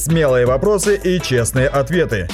[0.00, 2.26] Смелые вопросы и честные ответы.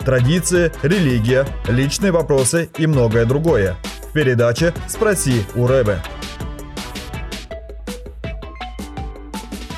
[0.00, 3.76] Традиции, религия, личные вопросы и многое другое.
[4.10, 5.96] В передаче «Спроси у Рэбе».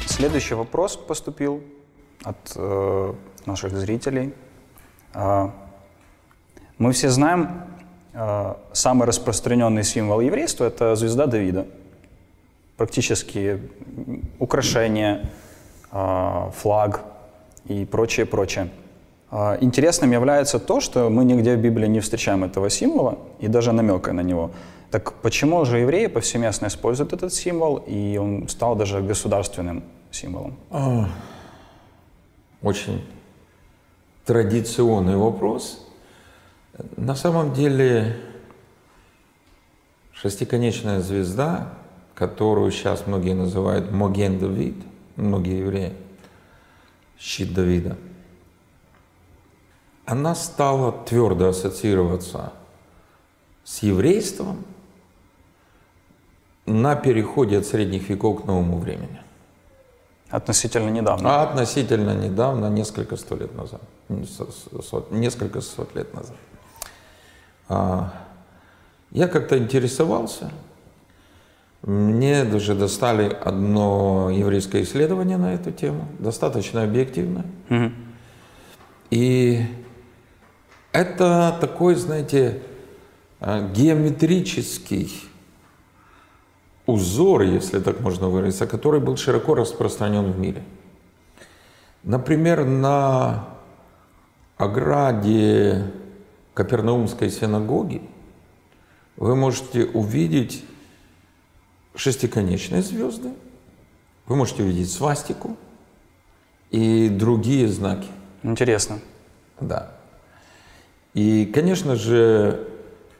[0.07, 1.63] Следующий вопрос поступил
[2.25, 3.15] от э,
[3.47, 4.35] наших зрителей.
[5.15, 5.51] Э,
[6.77, 7.63] мы все знаем,
[8.15, 11.69] э, самый распространенный символ еврейства– это звезда Давида.
[12.77, 13.61] Практически
[14.41, 15.31] украшение,
[15.93, 17.05] э, флаг
[17.67, 18.69] и прочее, прочее.
[19.31, 23.73] Э, интересным является то, что мы нигде в Библии не встречаем этого символа и даже
[23.73, 24.51] намека на него.
[24.91, 30.57] Так почему же евреи повсеместно используют этот символ, и он стал даже государственным символом?
[30.71, 31.09] А,
[32.63, 33.05] очень
[34.25, 35.87] традиционный вопрос.
[36.97, 38.17] На самом деле
[40.13, 41.75] шестиконечная звезда,
[42.15, 44.77] которую сейчас многие называют Моген Давид,
[45.17, 45.93] многие евреи,
[47.19, 47.97] щит Давида,
[50.07, 52.53] она стала твердо ассоциироваться
[53.65, 54.65] с еврейством
[56.65, 59.21] на переходе от средних веков к новому времени.
[60.31, 61.41] Относительно недавно.
[61.41, 63.81] А относительно недавно, несколько сто лет назад.
[64.83, 66.37] Сот, несколько сот лет назад.
[67.69, 68.13] А,
[69.11, 70.51] я как-то интересовался.
[71.83, 77.47] Мне даже достали одно еврейское исследование на эту тему, достаточно объективное.
[77.71, 77.93] Угу.
[79.11, 79.63] И
[80.93, 82.63] это такой, знаете,
[83.41, 85.13] а, геометрический
[86.87, 90.65] узор, если так можно выразиться, который был широко распространен в мире.
[92.03, 93.45] Например, на
[94.57, 95.93] ограде
[96.55, 98.03] Капернаумской синагоги
[99.17, 100.65] вы можете увидеть
[101.99, 103.31] шестиконечные звезды,
[104.27, 105.57] вы можете увидеть свастику
[106.71, 108.09] и другие знаки.
[108.43, 109.01] Интересно.
[109.61, 109.93] Да.
[111.15, 112.69] И, конечно же,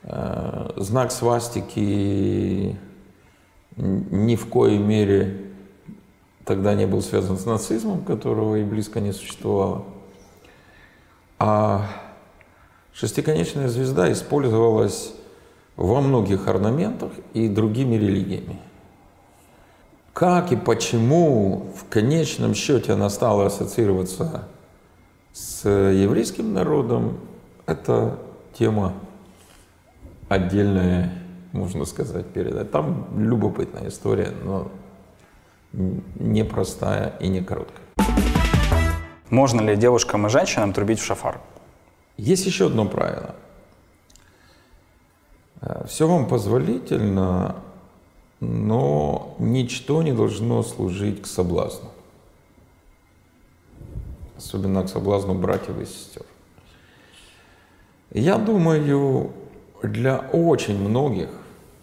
[0.05, 2.79] э, знак свастики
[3.77, 5.47] ни в коей мере
[6.45, 9.85] тогда не был связан с нацизмом, которого и близко не существовало.
[11.39, 11.87] А
[12.93, 15.15] шестиконечная звезда использовалась
[15.77, 18.59] во многих орнаментах и другими религиями.
[20.19, 24.49] Как и почему в конечном счете она стала ассоциироваться
[25.33, 27.21] с еврейским народом,
[27.67, 28.19] это
[28.53, 28.95] тема
[30.29, 31.13] отдельная
[31.53, 32.73] можно сказать, передать.
[32.73, 34.73] Там любопытная история, но
[35.73, 37.87] непростая и не короткая.
[39.31, 41.41] Можно ли девушкам и женщинам трубить в шафар?
[42.17, 43.37] Есть еще одно правило.
[45.61, 47.55] Э, Все вам позволительно,
[48.41, 51.91] но ничто не должно служить к соблазну.
[54.37, 56.25] Особенно к соблазну братьев и сестер.
[58.11, 59.33] Я думаю,
[59.83, 61.31] для очень многих,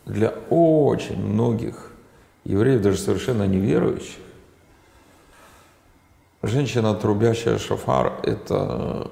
[0.06, 1.92] для очень многих
[2.46, 4.20] евреев, даже совершенно неверующих,
[6.42, 9.12] женщина, трубящая шафар, это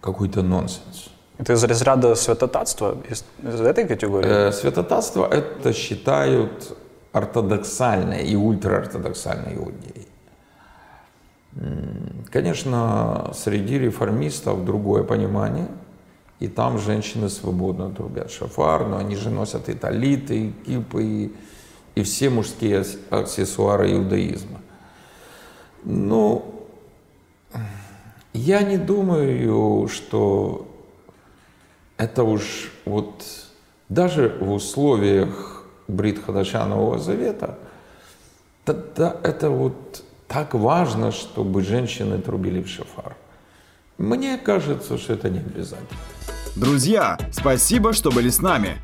[0.00, 1.11] какой-то нонсенс.
[1.42, 4.48] Это из разряда святотатства, из, из этой категории?
[4.48, 6.76] Э, святотатство это считают
[7.12, 10.08] ортодоксальной и ультраортодоксальной иудеей.
[12.30, 15.68] Конечно, среди реформистов другое понимание–
[16.42, 21.32] и там женщины свободно трубят шафар, но они же носят и талиты, и кипы, и,
[21.94, 24.60] и все мужские аксессуары иудаизма.
[25.84, 26.66] Ну,
[28.32, 30.66] я не думаю, что
[32.02, 33.24] это уж вот
[33.88, 37.58] даже в условиях Брит Хадача Нового Завета,
[38.64, 43.16] тогда это вот так важно, чтобы женщины трубили в шафар.
[43.98, 45.98] Мне кажется, что это не обязательно.
[46.56, 48.76] Друзья, спасибо, что были с нами.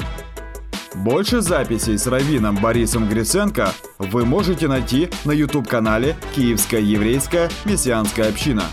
[0.94, 8.64] Больше записей с Равином Борисом Гриценко вы можете найти на YouTube-канале «Киевская еврейская мессианская община».